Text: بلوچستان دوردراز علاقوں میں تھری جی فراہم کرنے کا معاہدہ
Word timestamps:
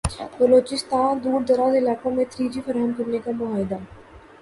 بلوچستان 0.37 1.19
دوردراز 1.23 1.75
علاقوں 1.75 2.11
میں 2.11 2.25
تھری 2.31 2.49
جی 2.49 2.61
فراہم 2.65 2.91
کرنے 2.97 3.19
کا 3.25 3.31
معاہدہ 3.37 3.77